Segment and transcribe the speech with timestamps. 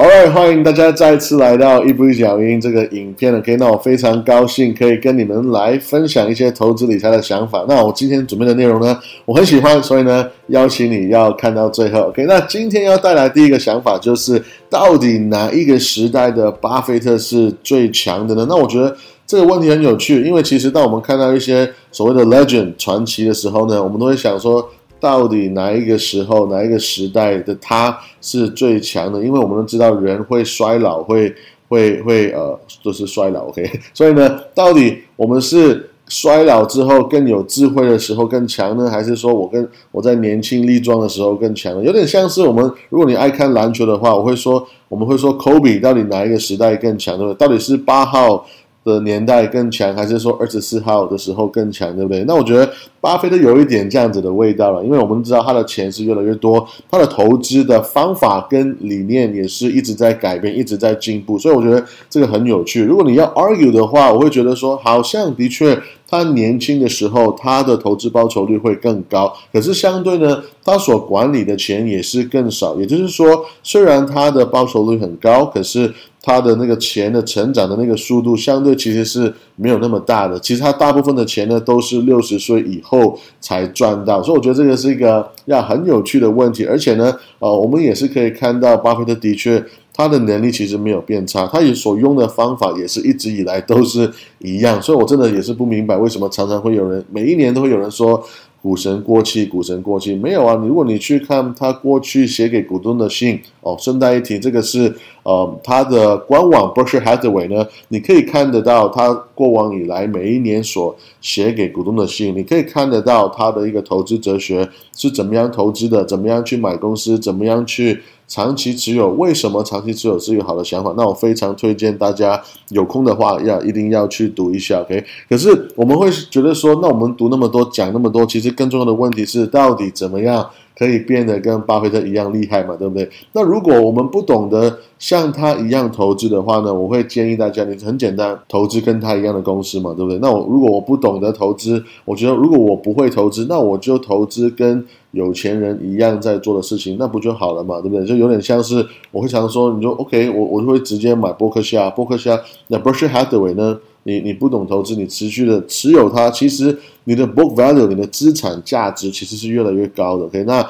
[0.00, 7.66] 好，来欢迎大家再次来到一步一脚印这个影片 OK，那我非常高兴可以跟你们来分享一些投资理财的想法。
[7.68, 12.04] 那我今天准备的内容呢，我很喜欢，所以呢，邀请你要看到最后。
[12.04, 18.46] OK，那今天要带来第一个想法就是，到底哪一个时代的巴菲特是最强的呢？
[18.48, 18.96] 那我觉得
[19.26, 24.66] 这个问题很有趣，因为其实当我们看到一些所谓的 legend 传奇的时候呢，我们都会想说。
[25.00, 29.22] 到底哪一个时候、哪一个时代的他是最强的？
[29.24, 31.34] 因为我们都知道人会衰老，会
[31.68, 33.46] 会会呃，就是衰老。
[33.46, 41.82] OK， 所以呢，到底我们是衰老之后更有智慧的时候更强呢，还是说我跟我在年轻力壮的时候更强呢？
[41.84, 47.16] 有点像是我们，如果你爱看篮球的话，我会说，我们会说，Kobe 到底哪一个时代更强？
[47.16, 47.38] 对不对？
[47.38, 48.44] 到底是八号？
[48.82, 52.24] 的年代更强，还是说二十四号的时候更强，对不对？
[52.24, 52.70] 那我觉得
[53.00, 62.82] 巴菲特有一点这样子的味道了，因为我们知道他的钱是越来越多，他的投资的方法跟理念也是一直在改变，一直在进步，所以我觉得这个很有趣。
[62.82, 72.76] 如果你要 argue 的话，我会觉得说，好像的确他年轻的时候他的投资报酬率会更高，可是相对呢，他所管理的钱也是更少。
[72.76, 75.92] 也就是说，虽然他的报酬率很高，可是。
[76.30, 80.38] 他的那个钱的成长的那个速度，相对其实是没有那么大的。
[80.38, 84.22] 其实他大部分的钱呢，都是六十岁以后才赚到。
[84.22, 86.64] 所以我觉得这个是一个要很有趣的问题。
[86.64, 94.80] 而且呢，呃，我们也是可以看到，巴菲特的确他的能力其实没有变差，他也所用的方法也是一直以来都是一样。
[94.80, 98.22] 所以我真的也是不明白，为什么常常会有人每一年都会有人说。
[98.62, 100.54] 股神过气，股神过气，没有啊！
[100.54, 118.00] 如果你去看他过去写给股东的信，哦，顺带一提，这个是呃他的官网 Berkshire Hathaway 呢，你可以看得到他过往以来每一年所写给股东的信，你可以看得到他的一个投资哲学是怎么样投资的，怎么样去买公司，怎么样去。
[118.30, 120.94] 长期持有，为什么长期持有是一个好的想法？
[120.96, 125.04] 那我非常推荐大家有空的话要一定要去读一下，OK？
[125.28, 130.48] 可是我们会觉得说，那我们读那么多，讲那么多，其实更重要的问题是，到底怎么样？
[130.78, 132.74] 可以变得跟巴菲特一样厉害嘛？
[132.76, 133.08] 对不对？
[133.32, 136.72] 那如果我们不懂得像他一样投资的话呢？
[136.72, 140.18] 我会建议大家，你很简单，投资跟他一样的公司嘛，对不对？
[140.20, 147.80] 那我如果我不懂得投资，我觉得如果我不会投资，那我就投资跟有钱人一样在做的事情，那不就好了嘛？
[147.80, 148.06] 对不对？
[148.06, 153.78] 就有点像是我会常说，你说 OK，我我就会直接买波克夏，波克夏那 Berkshire Hathaway 呢？
[154.04, 160.24] 你你不懂投资，你持续的持有它，其实你的 book value，你的资产价值其实是越来越高的。
[160.24, 160.66] OK，那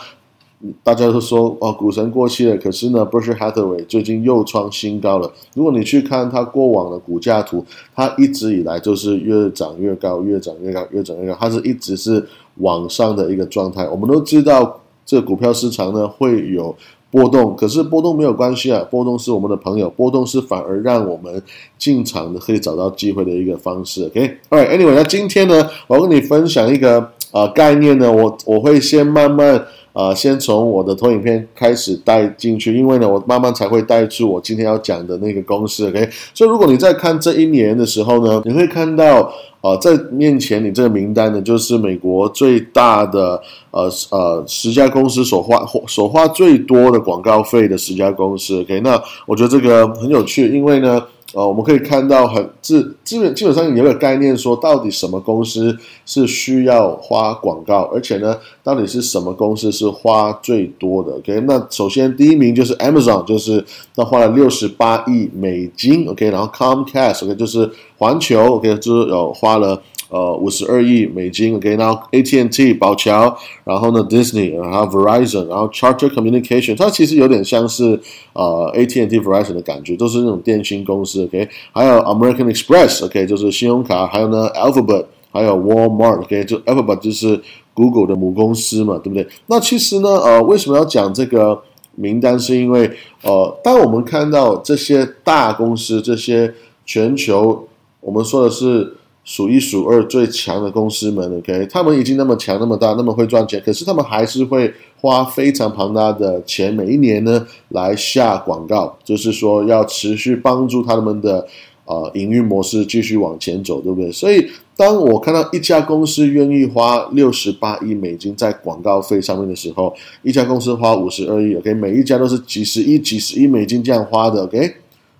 [0.82, 5.32] 大家都说哦，股神过气了，可是呢 b e r s h e Hathaway 最近又创新高了。
[5.54, 7.64] 如果你去看它过往的股价图，
[7.94, 12.26] 它一直以来就是越涨越高，越涨越高，越涨越高，它是一直是
[12.56, 13.88] 往上的一个状态。
[13.88, 16.76] 我们都知道，这股票市场呢会有。
[17.10, 21.42] 波动，可是波动没有关系啊，波动是我们的朋友，波动是反而让我们
[21.78, 24.04] 进场的可以找到机会的一个方式。
[24.06, 29.64] OK，Alright，Anyway，那今天呢，我要跟你分享一个呃概念呢，我我会先慢慢。
[29.92, 35.88] 啊，先从我的投影片开始带进去，因为呢，我慢慢才会带出我今天要讲的那个公式。
[35.88, 43.40] OK，所以如果你在看这一年的时候呢，你会看到，呃，在面前你这个名单呢，就是美国最大的
[43.72, 48.60] 呃呃十家公司所花所花最多的广告费的十家公司。
[48.60, 51.02] OK，那我觉得这个很有趣，因为呢。
[51.32, 63.64] 呃，我们可以看到很基基本基本上有个概念说，到底什么公司是需要花广告，而且呢，到底是什么公司是花最多的？OK，那首先第一名就是 Amazon，就是
[63.94, 69.80] 那花了六十八亿美金，OK，然后 Comcast，OK，就是环球，OK，就是有花了。
[70.10, 73.32] 呃，五十二亿美金，OK，然后 AT&T 宝桥，
[73.62, 78.00] 然后呢 Disney，然后 Verizon，然后 Charter Communication，它其实有点像是
[78.32, 87.40] 呃 AT&T Verizon 的感觉，都是那种电信公司，OK，还有 American Express，OK，就是信用卡，还有呢 Alphabet，还有 Walmart，OK，就 Alphabet 就是
[87.72, 89.24] Google 的母公司嘛，对不对？
[89.46, 91.62] 那其实呢，呃，为什么要讲这个
[91.94, 92.36] 名单？
[92.36, 92.90] 是因为
[93.22, 96.52] 呃，当我们看到这些大公司，这些
[96.84, 97.68] 全球，
[98.00, 98.96] 我们说的是。
[99.30, 111.46] 数一数二最强的公司们，OK，他们已经那么强、那么大、那么会赚钱，可是他们还是会花非常庞大的钱，每一年呢来下广告，就是说要持续帮助他们的
[111.84, 114.10] 呃营运模式继续往前走，对不对？
[114.10, 114.44] 所以
[114.76, 119.94] 当我看到一家公司愿意花六十八亿美金在广告费上面的时候，
[120.24, 124.74] 一家公司花五十二亿，OK，每一家都是几十亿、几十亿美金这样花的，OK，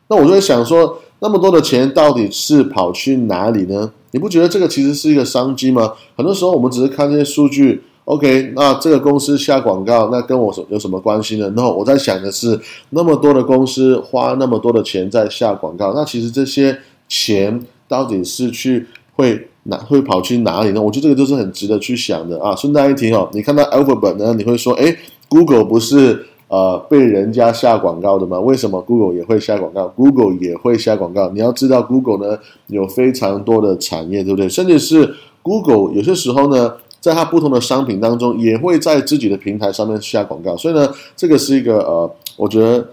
[0.09, 3.93] 那我就会想说，那么多的钱到底是跑去哪里呢？
[4.13, 5.93] 你不觉得这个其实是一个商机吗？
[6.17, 11.53] 很多时候我们只是看这些数据，OK，那这个公司下广告，那跟我有什么关系呢？
[11.55, 12.59] 那我在想的是，
[12.91, 16.77] 那么多的公司花那么多的钱在下广告，那其实这些
[17.09, 20.83] 钱到底是去会哪会跑去哪里呢？
[20.83, 22.57] 我觉得这个都是很值得去想的啊。
[22.57, 24.97] 顺带一提哦，你看到 Alphabet 呢，你会说，哎
[25.29, 28.39] ，Google 不是呃被人家下广告的吗？
[28.39, 31.31] 为什么 Google 也会下广告？Google 也会下广告。
[31.31, 34.47] 你要知道，Google 呢有非常多的产业，对不对？
[34.49, 36.75] 甚至是 Google 有些时候呢。
[37.01, 40.87] 在它不同的商品当中，也会在自己的平台上面下广告，所以呢，
[41.17, 42.87] 这个是一个呃，我觉得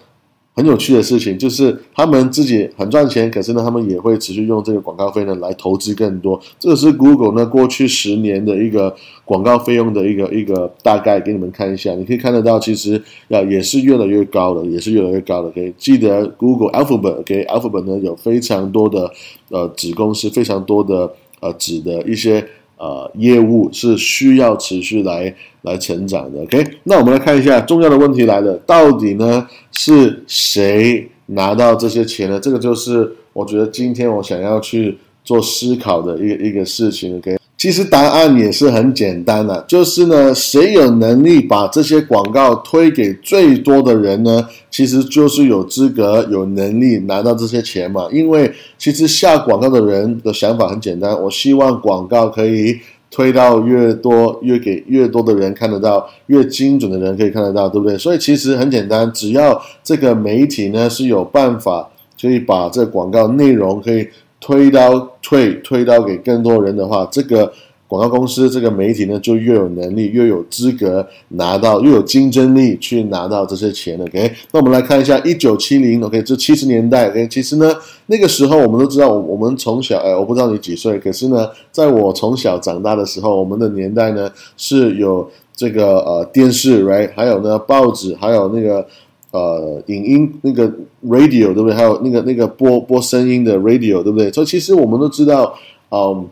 [0.57, 6.41] 很有趣的事情，就是他们自己很赚钱，可是呢，他们也会持续用这个广告费呢来投资更多。
[6.59, 15.51] 这个是 Google 呢过去十年的一个广告费用的一个一个大概，给你们看一下，你可以看得到，其实要也是越来越高了，也是越来越高了。
[15.51, 19.11] 可以记得 Google Alphabet，OK，Alphabet 呢有非常多的
[19.49, 22.43] 呃子公司，非常多的呃子的一些。
[22.77, 25.33] 呃，业务是需要持续来
[25.63, 26.41] 来成长的。
[26.43, 32.39] OK，那我们来看一下重要的问题来了，到底呢是谁拿到这些钱呢？
[32.39, 37.17] 这个就是我觉得今天我想要去做思考的一个一个事情。
[37.17, 37.37] OK。
[37.57, 44.47] 其实答案也是很简单的，就是呢，谁有能力把这些广告推给最多的人呢？
[44.69, 48.07] 其实就是有资格、有能力拿到这些钱嘛。
[48.11, 52.77] 因为其实下广告的人的想法很简单，我希望广告可以
[53.09, 57.97] 推到越多、越给越多的人看得到，越精准的人可以看得到，对不对？
[57.97, 61.89] 所以其实很简单，只要这个媒体呢是有办法
[62.21, 64.07] 可以把这广告内容可以。
[64.39, 67.51] 推到推推到给更多人的话，这个
[67.87, 73.99] 广告公司这个媒体呢，就越有能力，越有资格拿到，越有竞争力去拿到这些钱。
[73.99, 77.73] OK，那我们来看一下一九七零，OK，这七十年代，OK，其实呢，
[78.05, 88.85] 那个时候我们都知道，我我们从小，哎，我不知道你几岁，可是呢，在我从小长大的时候，我们的年代呢是有这个呃电视，Right，还有呢报纸，还有那个。
[89.31, 90.65] 呃，影音那个
[91.05, 91.73] radio 对不对？
[91.73, 94.31] 还有那个那个播播声音的 radio 对不对？
[94.31, 95.53] 所以其实我们都知道，
[95.91, 96.25] 嗯，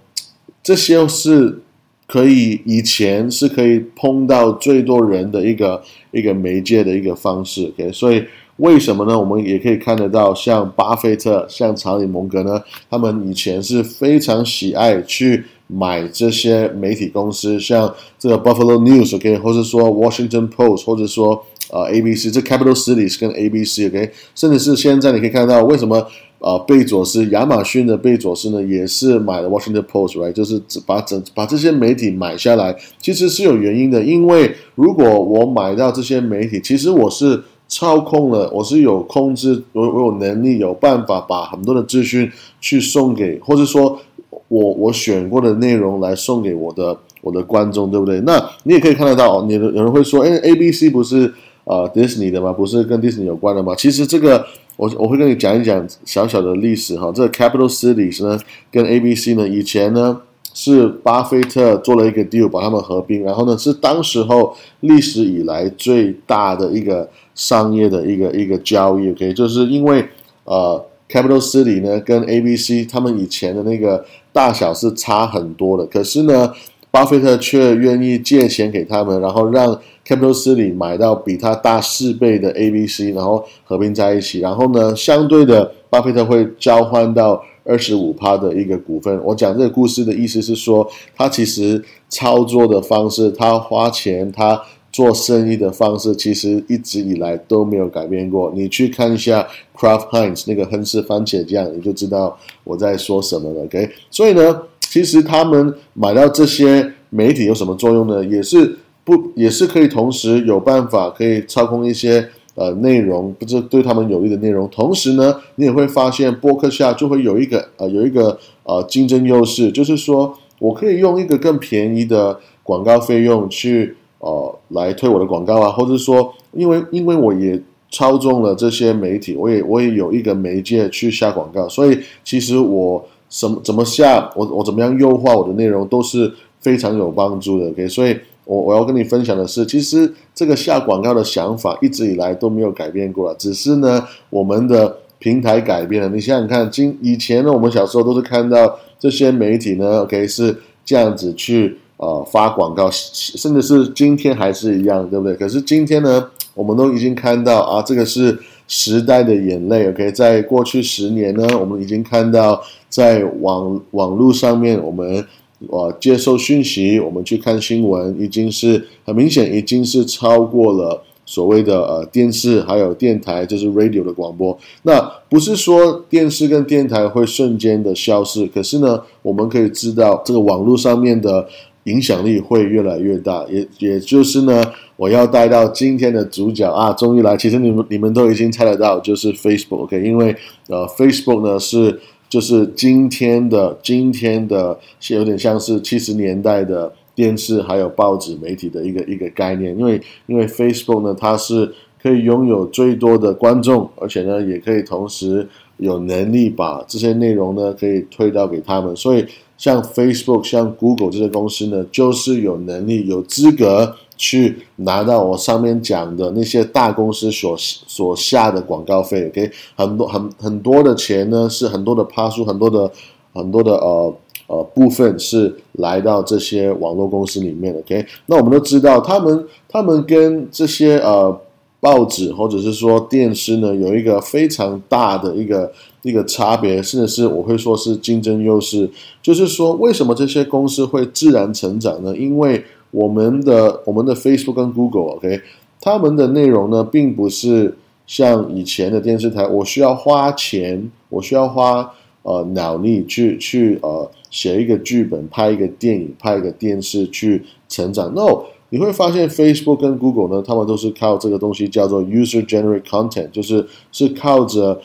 [0.63, 1.59] 这些是
[2.07, 7.65] 可以以前是可以碰到最多人的一个一个媒介的一个方式。
[7.77, 8.23] OK，所以
[8.57, 9.19] 为什么呢？
[9.19, 21.45] 我们也可以看得到，像巴菲特、像查理蒙格呢，他们以前是非常喜爱去买这些媒体公司，像这个 Buffalo News OK，或者说 Washington Post，或者说。
[21.71, 26.05] 啊，A B C 这 Capital Cities 跟 A B C，OK，甚至是现在你可以看到，为什么
[26.39, 30.31] 啊贝佐斯亚马逊的贝佐斯呢，也是买了 Washington Post，right？
[30.31, 34.03] 就是把整把这些媒体买下来，其实是有原因的。
[34.03, 42.31] 因为如果我买到这些媒体，其实我是操控了，我是有控制，我我有能力有办法把很多的资讯
[42.61, 43.99] 去送给，或者说
[44.47, 48.21] 我我选过的内容来送给我的我的观众，对不对？
[48.21, 51.33] 那你也可以看得到，你有人会说，哎，A B C 不是
[51.65, 51.77] 不是。
[51.81, 52.53] 啊，Disney 的吗？
[52.53, 53.73] 不是跟 Disney 有关的吗？
[53.75, 54.45] 其实这个
[54.77, 57.11] 我我会跟你讲一讲小小的历史哈。
[57.11, 58.39] 这个 Capital Cities 呢，
[58.71, 60.21] 跟 ABC 呢，以前呢
[60.53, 69.09] 是巴菲特做了一个 deal，把他们合并，然后呢是当时候历史以来最大的一个商业的一个一个交易。
[69.09, 70.05] OK，就是因为
[70.43, 76.53] 呃 Capital City 呢跟 ABC 他们以前的那个大小是差很多的，可是呢。
[76.91, 84.39] 巴菲特却愿意借钱给他们，然后让 Capital City 买到比它大四倍的 ABC，然后合并在一起。
[84.39, 89.19] 然后呢，相对的，巴菲特会交换到二十五趴的一个股份。
[89.23, 98.51] 我讲这个故事的意思是说，他其实操作的方式，他花钱，他做生意的方式，其实一直以来都没有改变过。
[98.55, 103.63] 你去看一下 Kraft Heinz 那个亨氏番茄酱，你就知道我在说什么了。
[103.63, 104.61] OK，所以呢。
[104.87, 108.23] 其实他们买到这些媒体有什么作用呢？
[108.23, 114.67] 也是不也是可以同时有办法可以操控一些呃内容，不是对他们有利的内容。
[114.69, 133.07] 同时呢，你也会发现播客下就会有一个呃有一个呃竞争优势，就是说我可以用一个更便宜的广告费用去呃来推我的广告啊，或者说因为因为我也操纵了这些媒体，我也我也有一个媒介去下广告，所以其实我。
[133.27, 146.09] 什么怎么下我我怎么样优化我的内容都是非常有帮助的，OK，所以我我要跟你分享的是，其实这个下广告的想法一直以来都没有改变过了，只是呢我们的平台改变了。
[146.09, 155.35] 你想想看，今以前呢我们小时候都是看到这些媒体呢，OK 是这样子去呃发广告，甚至是今天还是一样，对不对？
[155.35, 158.37] 可是今天呢，我们都已经看到啊，这个是
[158.67, 162.61] 时代的眼泪，OK，在过去十年呢，我们已经看到。
[162.87, 165.25] 在网网络上面，我们
[165.67, 174.57] 呃接受讯息，我们去看新闻，已经是很明显，已经是超过了所谓的呃电视还有电台，就是 radio 的广播。
[174.83, 181.47] 那不是说电视跟电台会瞬间的消失，可是呢，我们可以知道这个网络上面的
[181.85, 184.63] 影响力会越来越大，也也就是呢。
[184.97, 187.35] 我要带到今天的主角啊，终于来！
[187.35, 190.01] 其实你们你们都已经猜得到，就是 Facebook，OK？
[190.01, 190.33] 因为
[190.69, 191.99] 呃，Facebook 呢是
[192.35, 199.73] 就是今天的今天的，是有点像是七十年代的电视还有报纸媒体的一个一个概念。
[199.79, 201.71] 因为因为 Facebook 呢，它是
[202.03, 208.95] 可以拥有最多的观众，而且呢，也可以同时有能力把这些内容呢可以推到给他们。
[208.95, 209.25] 所以
[209.57, 213.95] 像 Facebook、像 Google 这些公司呢，就是有能力、有资格。
[214.17, 222.89] 去拿到我上面讲的那些大公司所所下的广告费，OK，很多很很多的钱呢，是很多的趴数，很多的
[223.33, 224.15] 很多的呃
[224.47, 231.37] 呃部分是来到这些网络公司里面，OK，那我们都知道，他们他们跟这些呃
[231.85, 238.89] 报纸或者是说电视呢，有一个非常大的一个一个差别，甚至是我会说是竞争优势，
[239.21, 242.17] 就是说为什么这些公司会自然成长呢？
[242.17, 245.39] 因为我们的我们的 Facebook 跟 Google，OK，
[245.79, 247.77] 他们的内容呢，并不是
[248.07, 258.11] 像以前的电视台，我需要花钱，我需要花呃脑力去去呃写一个剧本，拍一个电影，拍一个电视去成长。
[258.15, 264.81] No，你会发现 Facebook 跟 Google 呢，他们都是靠这个东西叫做 User Generate Content，就是是靠着。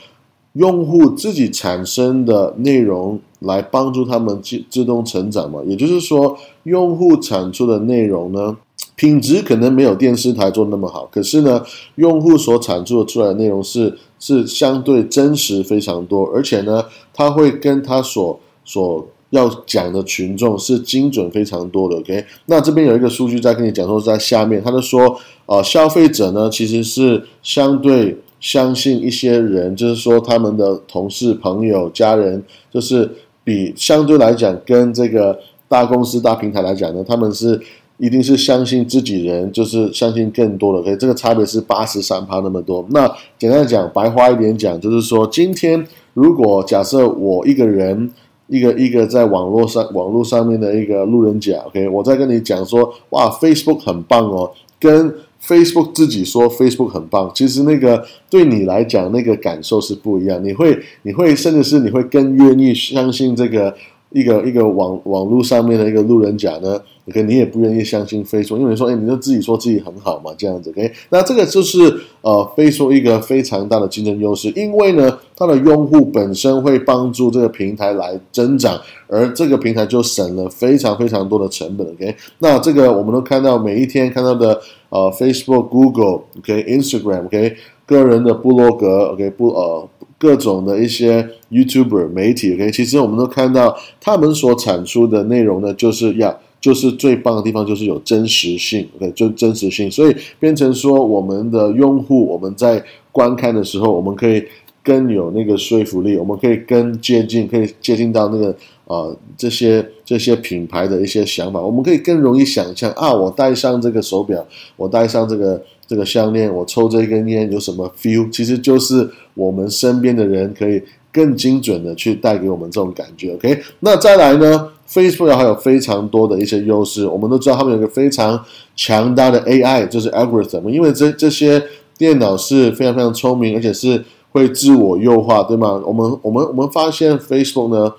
[0.54, 5.60] 用户自己产生的内容来帮助他们自自动成长嘛？
[5.64, 8.56] 也就是说，用户产出的内容呢，
[8.96, 11.62] 品质可能没有电视台做那么好，可是呢，
[11.94, 21.96] 用户所产出的出来的内容是是相对真实非常多，而且呢，他会跟他所所要讲的群众是精准非常多的。
[21.96, 28.16] OK，那这边有一个数据在跟你讲说，在下面，他就说，呃，消费者呢其实是相对。
[28.42, 33.06] 相信一些人，就是说他们的同事、朋友、家人，就是
[33.44, 37.60] 比相对来讲，跟这个大公司、大平台来讲呢，他们是
[37.98, 40.78] 一定是相信自己人，就是相信更多的。
[40.78, 40.96] ，OK？
[40.96, 42.82] 这个差别是八十三趴那么多。
[42.88, 43.06] 那
[43.38, 48.10] 简单讲，白话一点讲，就是说，今天如果假设我一个人，
[48.50, 60.44] 一个一个在网络上网络上面的一个路人甲，OK，我在跟你讲说，哇，Facebook 很棒哦，跟 Facebook 自己说 Facebook 很棒，其实那个对你来讲那个感受是不一样。
[60.44, 63.74] 你会，你会，甚至是你会更愿意相信这个
[64.10, 66.80] 一个一个网网络上面的一个路人甲呢？
[67.12, 70.70] 可你也不愿意相信飞说因为你说，哎，你就自己说自己很好嘛，这样子。
[70.70, 81.84] OK，那这个就是呃飞说一个非常大的竞争优势，因为呢，它的用户本身会帮助这个平台来增长，而这个平台就省了非常非常多的成本。
[81.88, 84.60] OK，那这个我们都看到每一天看到的。
[84.90, 87.54] 呃，Facebook、Google、OK、Instagram、OK，
[87.86, 89.88] 个人的部落格、OK，不呃，
[90.20, 104.44] 各种的一些 YouTuber 媒体，OK，其实我们都看到他们所产出的内容呢，就是要就是最棒的地方，就是有真实性，OK，就真实性，所以变成说我们的用户，我们在观看的时候，我们可以
[104.84, 108.54] 更有那个说服力，我们可以更接近，可以接近到那个。
[108.90, 113.14] 啊，这些这些品牌的一些想法，我们可以更容易想象啊。
[113.14, 118.30] 我戴上这个手表，我戴上这个这个项链，我抽这根烟有什么 feel？
[118.30, 120.80] 其实就是我们身边的人可以
[121.12, 123.34] 更精准的去带给我们这种感觉。
[123.34, 128.40] OK，那再来呢？Facebook 还有非常多的一些优势，我们都知道他们有一个非常
[128.76, 131.60] 强大的 AI，就是 algorithm，因为这这些
[131.98, 135.82] 电脑是非常非常聪明，而且是会自我优化，对吗？
[135.84, 137.92] 我们我们我们发现 Facebook 呢。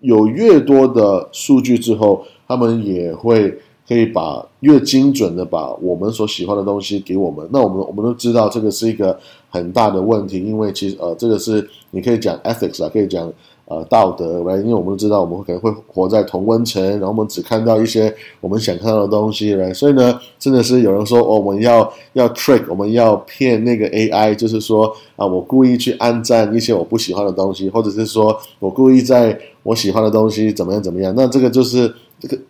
[0.00, 7.48] 有越多的数据之后，他们也会可以把越精准的把我们所喜欢的东西给我们。
[7.52, 9.18] 那我们我们都知道这个是一个
[9.50, 13.32] 很大的问题，因为其实呃，这个是你可以讲 ethics 啊，可以讲。
[13.66, 31.90] 呃，道德来，因为我们都知道，我们可能会活在同温层，然后我们只看到一些我们想看到的东西来，所以呢，真的是有人说，哦，我们要要 trick，我们要骗那个 AI，就是说啊，我故意去按赞一些我不喜欢的东西，或者是说我故意在我喜欢的东西怎么样怎么样，那这个就是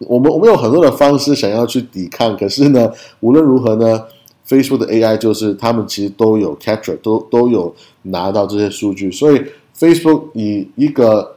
[0.00, 2.90] 我们我们有很多的方式想要去抵抗，可是呢，
[3.21, 4.02] 无论如何呢
[4.49, 9.43] ，Facebook 的 AI 就是他们其实都有 capture，都都有拿到这些数据，所以。
[9.76, 11.35] Facebook 以一个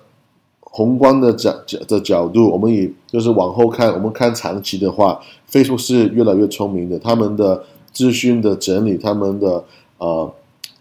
[0.62, 5.20] 宏观的角角的角度，我们以就是往后看，我们看长期的话
[5.52, 7.00] ，Facebook 是越来越聪明的。
[7.00, 9.64] 他们的资讯的整理，他们的
[9.98, 10.32] 呃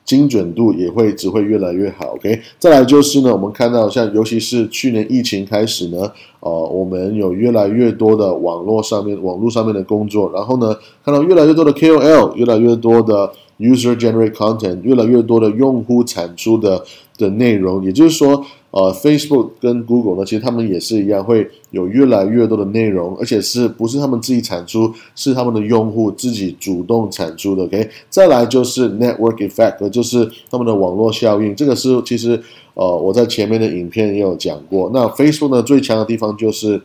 [0.07, 2.15] 精准度也会只会越来越好。
[2.15, 6.11] OK，再来就是呢，我们看到像尤其是去年疫情开始呢，
[6.41, 16.85] 呃，我们有越来越多的网络上面网络上面的工作，然后呢，看到越来越多的 KOL，越来越多的 user generate content，越来越多的用户产出的
[17.19, 18.43] 的内容，也就是说。
[18.77, 27.65] 呃，Facebook 跟 Google 呢，其实他们也是一样，会有越来越多的内容，而且是不是他们自己产出，是他们的用户自己主动产出的。
[27.65, 31.57] OK，再来就是 Network Effect，就是他们的网络效应。
[31.57, 32.39] 这个是其实
[32.75, 34.91] 呃，我在前面的影片也有讲过。
[34.93, 36.83] 那 Facebook 呢，最强的地方就是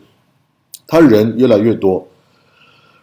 [0.88, 2.08] 他人越来越多，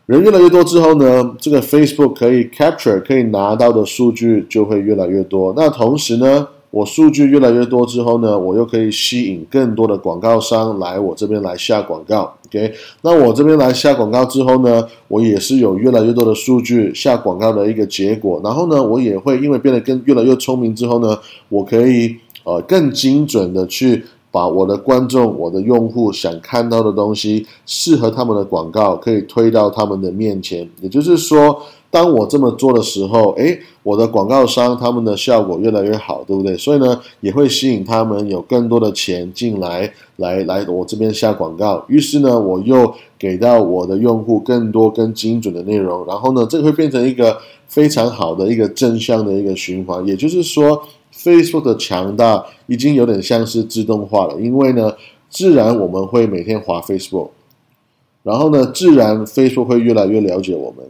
[0.07, 5.53] 人越来越多之后呢，这个 Facebook 可以 capture 可以拿到的数据就会越来越多。
[5.55, 6.49] 那同时呢？
[6.71, 12.35] 我数据越来越多之后呢，我又可以吸引更多的广告商来我这边来下广告。
[12.47, 18.41] OK，那我这边来下广告之后呢，我也是有越来越多的数据下广告的一个结果。
[18.45, 30.69] 然后呢，我也会因为变得更越来越聪明之后呢，我可以呃更精准的去把我的观众、我的用户想看到的东西，适合他们的广告，可以推到他们的面前。
[30.83, 31.63] 也就是说。
[31.91, 36.55] 当我这么做的时候，诶，我的广告商他们的效果越来越好，对不对？
[36.55, 41.83] 所以呢，也会吸引他们有更多的钱进来，来来我这边下广告。
[41.89, 50.07] 于是呢，我又给到我的用户更多更精准的内容，然后呢，这会变成一个非常好的一个正向的一个循环。
[50.07, 50.83] 也就是说
[51.15, 54.93] ，Facebook 的强大已经有点像是自动化了，因为呢，
[55.31, 57.31] 自然我们会每天滑 Facebook，
[58.23, 60.87] 然后呢，自然 Facebook 会越来越了解我们。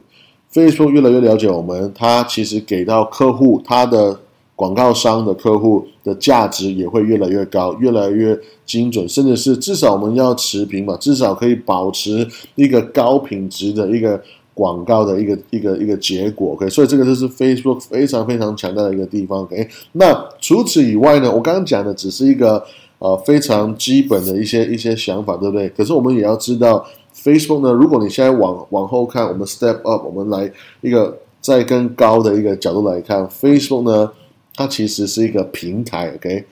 [0.52, 4.18] Facebook 越来越了解我们，它其实给到客户，它的
[4.56, 14.20] 广告商的客户的价值也会越来越高，越来越精准，甚至是至少我们要持平嘛，至少可以保持一个高品质的一个
[14.54, 16.54] 广告的一个一个一个结果。
[16.54, 19.42] OK，所以这个就是 Facebook 非常非常强大的一个地方。
[19.42, 22.64] OK，那除此以外呢，我刚刚讲的只是一个
[22.98, 25.68] 呃非常基本的一些一些想法，对不对？
[25.68, 26.84] 可是我们也要知道。
[27.22, 27.72] Facebook 呢？
[27.72, 34.12] 如果你现在往往后看，我们 step up，我们来一个再更高的一个角度来看，Facebook 呢，
[34.54, 36.44] 它其实是一个平台，OK？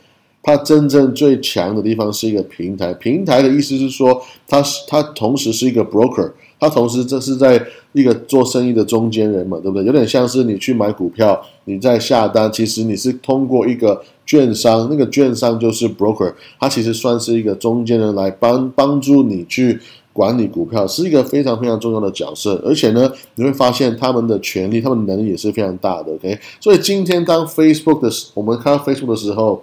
[0.43, 2.95] 它真正最强的地方是一个平台。
[2.95, 7.61] 平台的意思是说，它是它同时是一个 broker，它同时这是在
[7.93, 9.85] 一个做生意的中间人嘛，对不对？
[9.85, 19.81] 有点像是你去买股票，你在下单，其实你是通过一个券商，那个券商就是 broker，它其实算是一个中间人来帮帮助你去。
[20.17, 26.11] 管理股票是一个非常非常重要的角色，而且呢，你会发现他们的权利、他们能力也是非常大的。
[26.15, 29.63] OK，所以今天当 Facebook 的我们看到 Facebook 的时候，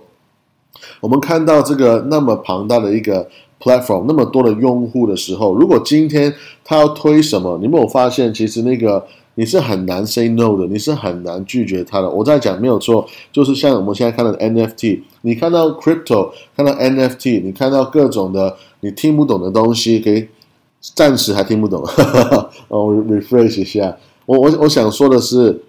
[1.01, 3.27] 我们看到这个那么庞大的一个
[3.59, 6.31] platform，那么多的用户的时候，如果今天
[6.63, 12.07] 他要推什么，你没有发现其实那个你是很难 say no 的，你是很难拒绝他的。
[12.07, 20.27] 我在讲没有错，就是像我们现在看到的 NFT，你看到 crypto，看到 NFT，你看到各种的你听不懂的东西，可以。
[20.93, 21.81] 暂时还听不懂，
[22.67, 23.95] 我 refresh 一下。
[24.25, 25.61] 我我我想说的是，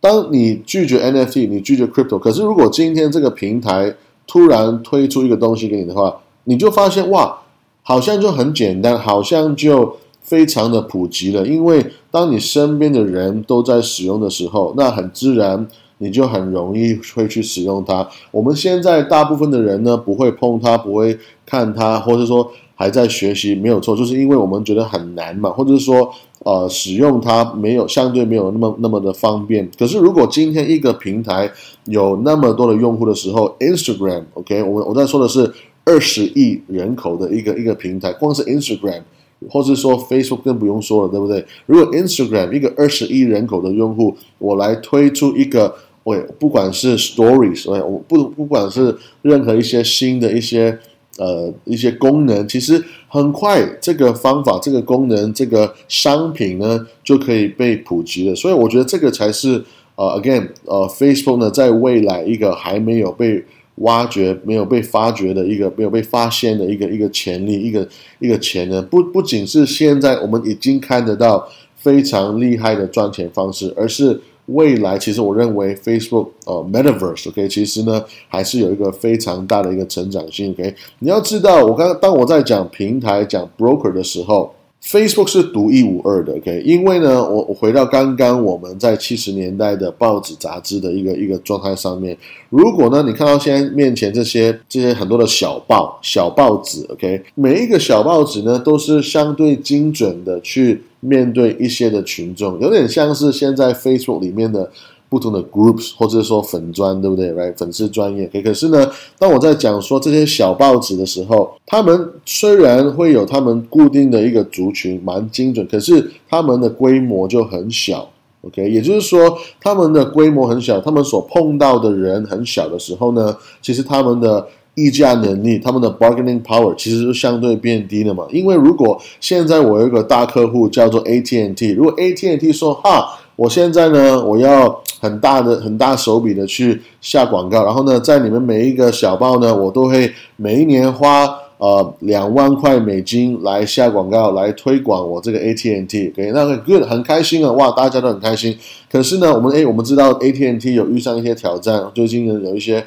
[0.00, 3.94] 当你拒绝 NFT，你拒绝 crypto，可是如果今天这个平台
[4.26, 7.40] 突然推出一个东西给你的话，你就发现哇，
[7.82, 11.44] 好像就很简单，好像就非常的普及了。
[11.44, 15.66] 因为当你身边的人都在使用的时候，那很自然，
[15.98, 18.08] 你就很容易会去使用它。
[18.30, 22.52] 我们现在大部分的人呢，不会碰它，不会看它，或者说。
[22.82, 29.70] 还在学习没有错，就是因为我们觉得很难嘛，或者是说，呃，使用它没有相对没有那么那么的方便。
[29.78, 31.48] 可是如果今天一个平台
[31.84, 35.48] 有那么多的用户的时候，Instagram，OK，我我在说的是
[35.84, 39.02] 二十亿人口的一个一个平台，光是 Instagram，
[39.48, 41.46] 或是说 Facebook 更不用说了，对不对？
[41.66, 50.76] 如果 Instagram 一个二十亿人口的用户，我来推出一个，喂，不管是 Stories，喂，我不不管是任何一些新的一些。
[51.22, 58.34] 呃，一些功能其实很快，这个方法、这个功能、这个商品呢，就可以被普及了。
[58.34, 59.62] 所以我觉得这个才是
[59.94, 63.44] 呃，again，呃，Facebook 呢，在未来一个还没有被
[63.76, 68.84] 挖掘、没有被发掘的一个、没有被发现的一个一个潜力、一个一个潜能。
[68.86, 74.20] 不不仅是现在我们已经看得到非常厉害的赚钱方式，而是。
[74.54, 84.52] 未来其实我认为 Facebook 呃 Metaverse OK 其实呢还是有一个非常大的一个成长性 OK 你要知道我刚刚当我在讲平台讲 broker 的时候。
[84.84, 86.60] Facebook 是独一无二的，OK？
[86.66, 92.18] 因为呢，我我回到刚刚我们在七十年代的报纸杂志的一个一个状态上面。
[92.50, 97.22] 如果呢，你看到现在面前这些这些很多的小报小报纸，OK？
[97.36, 104.68] 每一个小报纸呢，都是相对精准的去面对一些的群众，有点像是现在 Facebook 里面的
[105.12, 108.26] 不同的 groups，或者说粉专，对不对？Right，粉丝专业。
[108.32, 118.08] 可可是呢，当我在讲说这些小报纸的时候，他们虽然会有他们固定的一个族群，蛮精准，可是他们的规模就很小。
[118.40, 128.26] OK，也就是说，他们的规模很小，他们所碰到的人很小的时候呢，其实他们的议价能力，他们的 bargaining power 其实是相对变低的嘛。
[128.30, 141.38] 因为如果现在我有一个大客户叫做 AT&T，如果 AT&T 说哈，我现在呢，我要很大的、很大手笔的去下广告，然后呢，在你们每一个小报呢，我都会每一年花。
[141.58, 148.58] 呃，两万块美金来下广告，来推广我这个 AT&T，OK，那个 good 很开心啊，哇，大家都很开心。
[148.90, 152.84] 可是呢，我们诶，我们知道 AT&T 有遇上一些挑战，最近呢有一些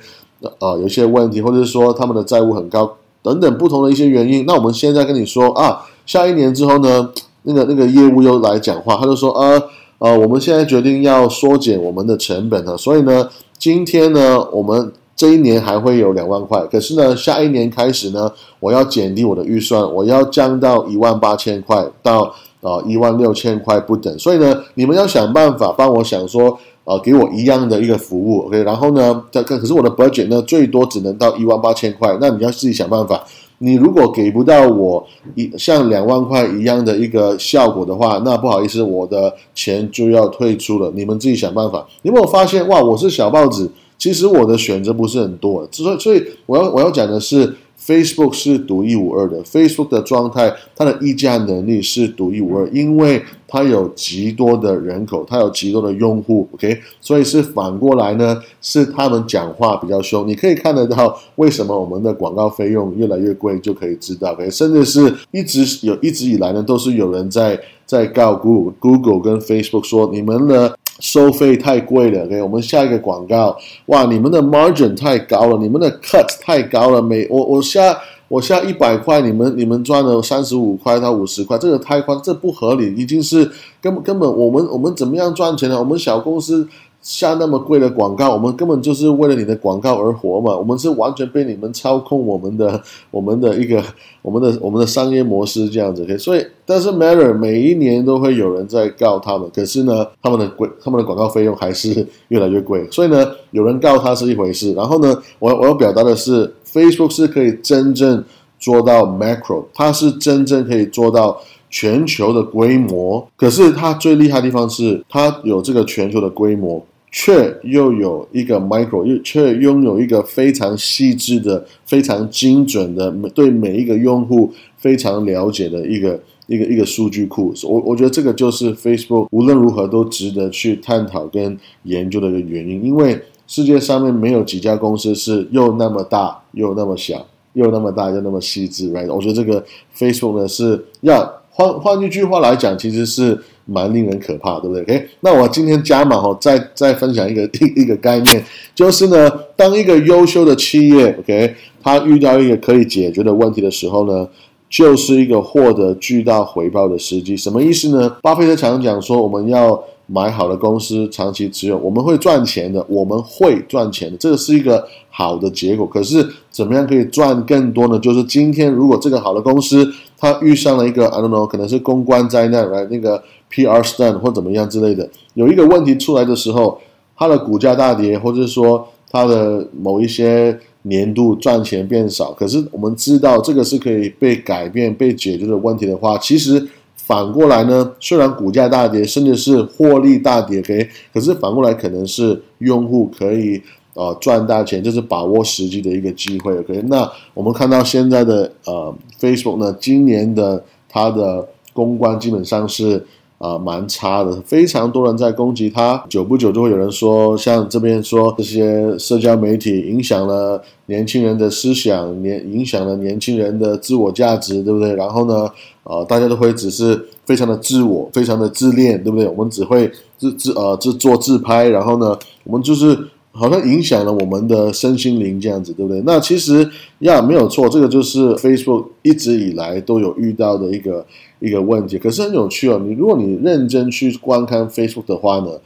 [0.60, 4.44] 呃有一些问题，或者是说他们的债务很高等等不同的一些原因。
[4.46, 7.10] 那我们现在跟你说啊，下一年之后呢，
[7.44, 9.58] 那个那个业务又来讲话，他就说呃
[10.00, 14.92] 呃，我们现在决定要缩减我们的成本了，所以呢，今天呢，我们。
[15.18, 18.30] 这一年还会有两万块，可是呢，下一年开始呢，
[18.60, 24.20] 我要减低我的预算，我要降到一万八千块到呃一万六千块不等。
[24.20, 28.62] 所以呢，你们要想办法帮我想说，呃，给我一样的一个服务，OK？
[28.64, 33.24] 然后呢，再看，可是我的 budget 呢，最多只能到一万八千块，那你要自己想办法。
[33.66, 40.92] 你如果给不到我一像两万块一样的一个效果的话，那不好意思，我的钱就要退出了。
[40.94, 41.88] 你们自己想办法。
[42.04, 42.80] 有没有发现哇？
[42.80, 43.68] 我是小报纸。
[43.98, 49.44] 其实我的选择不是很多，所以所以我要我要讲的是，Facebook 是独一无二的。
[49.44, 56.48] Facebook 的状态，它的议价能力是独一无二，因为它有极多的人口，它有极多的用户。
[56.54, 60.28] OK，所以是反过来呢，是他们讲话比较凶。
[60.28, 64.32] 你可以看得到为什么我们的广告费用越来越贵，就可以知道。
[64.32, 70.74] OK，甚至是一直有一直以来呢，都是有人在在告 Google Google 跟 Facebook 说你们呢。
[71.00, 85.78] 收费太贵了给我们下一个广告，哇，你们的 margin 太高了，你们的 cut 太高了，每我我下我下一百块，你们你们赚了三十五块到五十块，这个太宽，这不合理，已经是根根本我们我们怎么样赚钱呢？
[85.80, 86.68] 我们小公司。
[87.06, 90.58] 下那么贵的广告，我们根本就是为了你的广告而活嘛？
[90.58, 93.80] 我们是完全被你们操控我们的、我们的一个、
[94.24, 96.18] 我们的、我们的商业模式这样子。
[96.18, 102.90] 所以，但是 Matter 每一年都会有人在告他们，可是呢，他们的贵、他们的广告费用还是越来越贵。
[102.90, 108.24] 所以呢，有人告他是一回事，然后呢，我我要表达的是，Facebook 是可以真正
[108.58, 111.40] 做到 Macro，它是真正可以做到
[111.70, 113.28] 全球的规模。
[113.38, 116.84] 可是它最厉害的地方是，它有这个全球的规模。
[117.18, 127.54] 却又有一个 micro，又却拥有一个非常细致的、非常精准的，对每一个用户非常了解的一个一个一个数据库。
[127.64, 139.08] 我我觉得这个就是 Facebook 无论如何都值得去探讨跟研究的一个原因，因为世界上面没有几家公司是又那么大又那么小，又那么大又那么细致，right？
[139.08, 139.64] 我觉得这个
[139.98, 143.42] Facebook 呢是要换换一句话来讲，其实是。
[143.66, 148.44] 蛮令人可怕，对不对？OK，那我今天加码哈，再再分享一个 一一个概念，
[148.76, 154.28] 就是呢，当一个优秀的企业，OK，它遇到一个可以解决的问题的时候呢，
[154.70, 157.36] 就是一个获得巨大回报的时机。
[157.36, 158.18] 什么意思呢？
[158.22, 165.88] 巴菲特常讲说，我们要买好的公司长期持有，我们会赚钱的，我们会赚钱的，这个是一个好的结果。
[165.88, 167.98] 可是怎么样可以赚更多呢？
[167.98, 173.24] 就是今天如果这个好的公司它遇上了一个 I don't know，可能是公关灾难，来那个。
[173.56, 173.82] P.R.
[173.84, 176.78] stand 或怎么样之类的，有一个问题出来的时候，
[177.16, 182.34] 它的股价大跌，或者说它的某一些年度赚钱变少。
[182.34, 193.62] 可是我们知道这个是可以被改变、被解决的问题的话，其实反过来呢，虽然股价大跌，甚至是获利大跌，可以，可是反过来可能是用户可以
[193.94, 196.60] 呃赚大钱，就是把握时机的一个机会。
[196.60, 203.06] OK，那我们看到现在的呃 Facebook 呢，今年的它的公关基本上是。
[203.38, 206.04] 啊，蛮差的，非常多人在攻击他。
[206.10, 214.96] 久不久就会有人说，像这边说这些社交媒体影响了年轻人的思想，年影响了年轻人的自我价值，对不对？
[214.96, 215.50] 然后呢，
[215.84, 219.28] 呃，大家都会只是非常的自我，非常的自恋，对不对？
[219.28, 222.98] 我们只会自自呃自做自拍，然后呢，我们就是
[223.36, 226.02] 好像影响了我们的身心灵这样子，对不对？
[226.06, 226.68] 那其实
[227.00, 231.06] 呀，没有错，这个就是 Facebook 一直以来都有遇到的一个。
[231.42, 232.82] 一个问题，可是很有趣哦。
[232.84, 235.60] 你如果你认真去观看 Facebook 的话呢，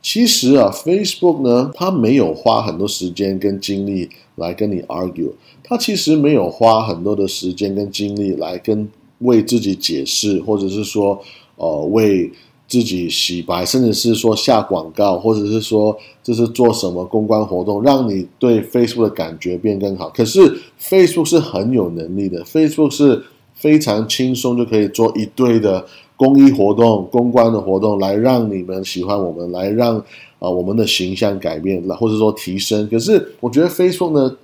[0.00, 5.32] 其实啊，Facebook 呢，它没有花很多时间跟精力来跟你 argue，
[5.64, 11.20] 它其实没有花很多的时间跟精力来跟为自己解释，或者是说，
[11.56, 12.30] 呃，为
[12.68, 20.08] 自己洗白，甚至是说下广告，或者是说这是做什么公关活动，让你对 Facebook 的感觉变更好。
[20.10, 20.40] 可是
[20.80, 23.22] Facebook 是很有能力的，Facebook 是
[23.54, 29.96] 非常轻松就可以做一堆的公益活动、公关的活动，来让你们喜欢我们，来让
[30.38, 32.88] 啊我们的形象改变，或者说提升。
[32.88, 34.36] 可是我觉得 Facebook 呢？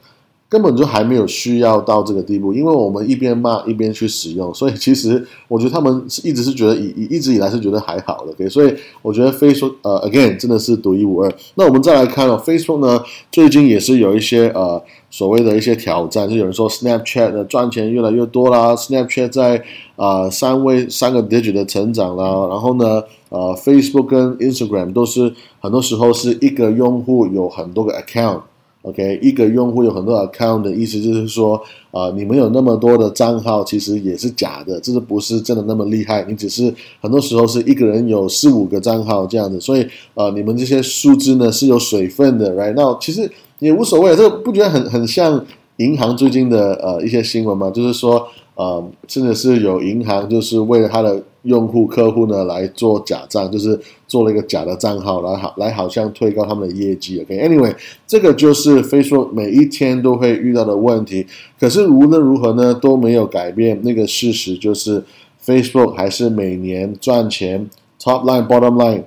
[0.53, 11.33] 根本就还没有需要到这个地步，因为我们一边骂一边去使用，所以其实我觉得他们是一直是觉得以一直以来是觉得还好的，对，所以我觉得 Facebook 呃 again 真的是独一无二。
[11.55, 19.65] 那我们再来看哦，Facebook 呢最近也是有一些呃所谓的一些挑战，就有人说 Snapchat 的赚钱越来越多啦，Snapchat 在
[19.97, 28.43] 啊三位三个 digit 的成长啦，然后呢呃 Facebook 跟 Instagram 都是很多时候是一个用户有很多个 account。
[28.83, 31.61] OK，一个用户有很多 account 的意思就是说，
[31.93, 36.25] 啊，你们有那么多的账号，其实也是假的，这是不是真的那么厉害？
[36.29, 42.75] 你只是很多时候是一个人有四五个账号这样子，所以，啊，你们这些数字呢是有水分的，right？
[42.75, 45.45] 那其实也无所谓，这个不觉得很很像
[45.77, 47.71] 银行最近的呃一些新闻吗？
[47.71, 48.27] 就是说。
[48.63, 57.21] 呃，甚至是有银行就是为了他的用户客户呢来做假账，就是做了一个假的账号来好来好像推高他们的业绩。
[57.21, 57.75] OK，Anyway，
[58.07, 61.27] 这个就是 Facebook 每一天都会遇到的问题。
[61.59, 65.03] 可是无论如何呢，都没有改变那个事实，就是
[65.45, 67.69] Facebook 还是每年赚钱
[68.01, 69.03] ，Top line、Bottom line，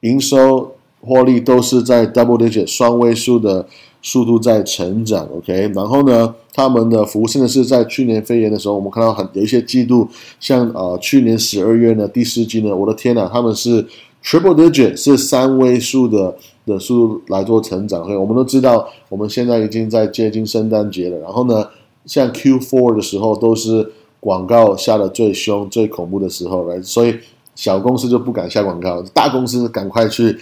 [0.00, 3.66] 营收获利都是在 double digit 双位数的。
[4.02, 10.08] 速度在成长，OK，然后呢，他们的服务甚至是在去年肺炎的时候，我们看到很有一些季度，
[10.38, 13.86] 像呃去年十二月呢，第四季呢，我的天呐，他们是
[14.24, 16.34] triple digit，是三位数的
[16.64, 18.04] 的速度来做成长。
[18.04, 21.68] 所以我们都知道，我们现在已经在接近圣诞节了，然后呢，
[22.06, 27.16] 像 Q4 的时候都是广告下的最凶、最恐怖的时候来，所以。
[27.60, 30.34] 小公司就不敢下广告，大公司赶快去，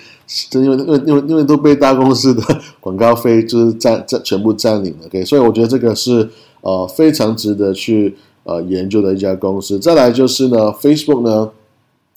[0.48, 2.40] 就因为因为因为因为都被大公司的
[2.78, 6.28] 广告费就是占占全部占领了，OK，所以我觉得这个是
[6.60, 9.80] 呃非常值得去呃研究的一家公司。
[9.80, 11.50] 再来就是呢，Facebook 呢，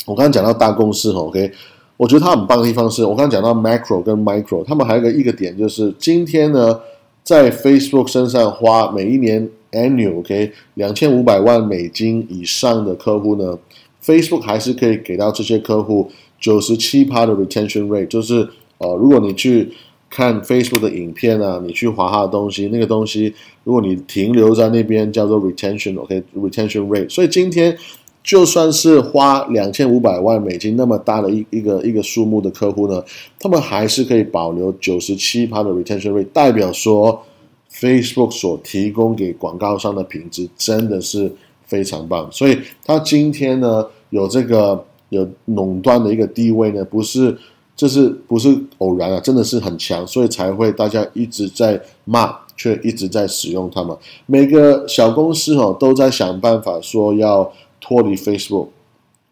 [0.05, 1.51] 我刚刚讲到大公司，OK，
[1.97, 6.79] 我觉得它很棒的地方是我刚刚讲到 Macro 跟 Micro，他们还有个一个点就是今天呢，
[7.23, 13.57] 在 Facebook 身上花每一年 Annual，OK，两千五百万美金以上的客户呢。
[14.03, 16.09] Facebook 还是可以给到这些客户
[16.39, 19.71] 九十七趴的 retention rate，就是呃，如果你去
[20.09, 23.31] 看 Facebook 的影片啊，你去划它的东西，那个东西，
[23.63, 27.07] 如果你停留在那边叫做 retention，OK，retention rate。
[27.09, 27.77] 所以今天
[28.23, 33.03] 就算是花两千五百万美金那么大的一一个一个数目的客户呢，
[33.39, 37.23] 他们还是可以保留九十七趴的 retention rate，代表说
[37.71, 41.31] Facebook 所提供给广告商的品质真的是。
[41.71, 47.37] 非常棒，所以他今天呢有这个有垄断的一个地位呢，不是
[47.77, 49.21] 这是不是偶然啊？
[49.21, 53.95] 真的是很强，所以才会大家一直在骂，却一直在使用它们。
[54.25, 58.67] 每个小公司哦都在想办法说要脱离 Facebook，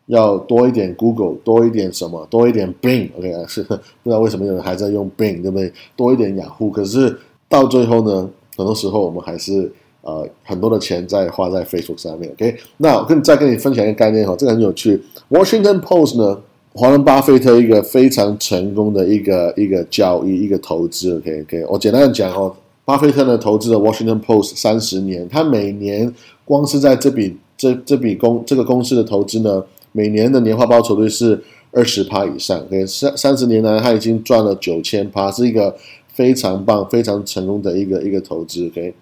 [0.05, 3.09] 要多一点 Google，多一点什么，多一点 Bing。
[3.17, 3.75] OK 啊，是 不
[4.05, 5.73] 知道为什么有人还在用 Bing，对不对？
[5.97, 9.69] 多一点雅虎，可是到最后呢，很多时候我们还是。
[10.01, 12.55] 呃，很多的钱在花在 Facebook 上面，OK？
[12.77, 15.01] 那我跟再跟你分享一个概念哈，这个很有趣。
[15.29, 16.41] Washington Post 呢，
[16.73, 21.65] 华伦巴菲特一个非常成功的一个一个交易，一个投资，OK？OK？
[21.67, 26.11] 我简单的讲哦，巴菲特呢投资了 Washington Post 三十年，他每年
[26.45, 32.85] 光是在这笔这这笔公这个公司的投资呢，每年的年化报酬率是二十趴以上，OK？
[32.87, 35.75] 三三十年来他已经赚了九千趴，是一个
[36.13, 38.93] 非常棒、非常成功的一个一个投资，OK？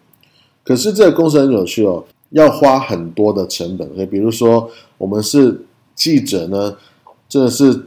[0.68, 3.88] 可是这个公司很有趣哦，要花很多的成本。
[3.96, 5.64] 所以，比如说，我们是
[5.96, 6.76] 记者呢，
[7.30, 7.86] 真的是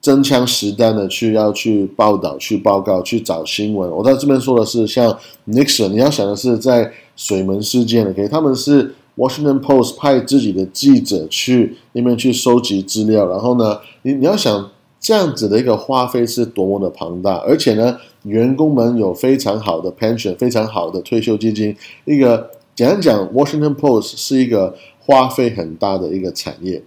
[0.00, 3.90] 真枪实弹的去要去报道、去报告、去找新闻。
[3.90, 5.14] 我在这边说的是，像
[5.46, 14.70] Nixon，你要想的是在水门事件，OK，他们是 Washington Post 派自己的记者去那边去收集资料，然后呢，你你要想。
[15.02, 21.76] 这样子的一个花费是多么的庞大，而且呢，员工们有非常好的 pension，非常好的退休基金。
[22.04, 26.80] 一个简单讲，Washington Post 是一个花费很大的一个产业，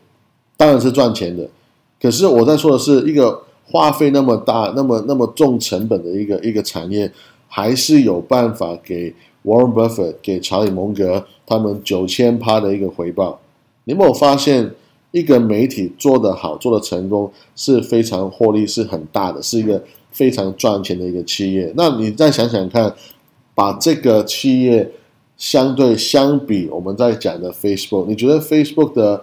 [0.56, 1.46] 当然是赚钱的。
[2.02, 7.12] 可是我在说的是一个花费那么大、那么那么重成本的一个一个产业，
[7.50, 13.42] 还是有办法给 Warren Buffett、给查理蒙格他们九千趴的一个回报。
[13.84, 14.72] 你有没有发现？
[15.16, 21.72] 一个媒体做得好、做得成功，是非常获利是很大的，是一个非常赚钱的一个企业。
[21.78, 22.94] 那你再想想看，
[23.54, 24.92] 把这个企业
[25.38, 29.22] 相对相比，我们在讲的 Facebook，你觉得 Facebook 的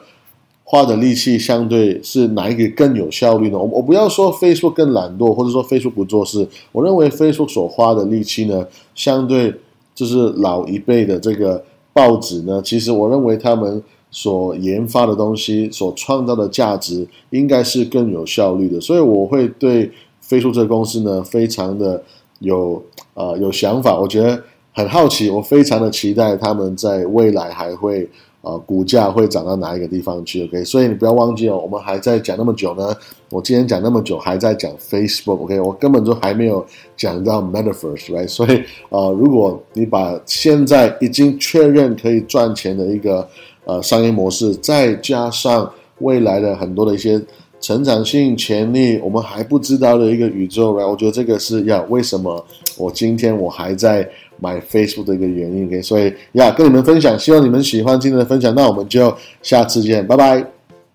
[0.65, 3.59] 花的力气相对是哪一个更有效率呢？
[3.59, 9.55] 我我不要说 Facebook 更懒惰，或者说 Facebook 不做事，我认为 Facebook 所花的力气呢，相对
[9.95, 18.81] 就是老一辈的这个报纸呢，其实我认为他们所研发的东西、所创造的价值，应该是更有效率的。
[18.81, 19.91] 所以我会对
[20.25, 22.01] Facebook 这个公司呢，非常的
[22.39, 22.81] 有
[23.15, 24.41] 呃有想法，我觉得
[24.73, 28.09] 很好奇，我非常的期待他们在未来还会。
[28.43, 32.93] 啊，股价会涨到哪一个地方去？OK，所以你不要忘记哦，我们还在讲那么久呢。
[33.31, 38.27] 我今天讲那么久，还在讲 Facebook，OK，我根本就还没有讲到 Metaverse，right？
[38.27, 38.57] 所以
[38.91, 43.29] 啊，如果你把现在已经确认可以赚钱的一个
[43.65, 47.21] 呃商业模式，再加上未来的很多的一些
[47.61, 52.45] 成长性潜力，我们还不知道的一个宇宙来我觉得这个是要为什么
[52.77, 54.09] 我今天我还在。
[54.41, 60.45] 买 Facebook 的一个原因所以呀，跟你们分享，希望你们喜欢今天的分享，那我们就下次见，拜拜。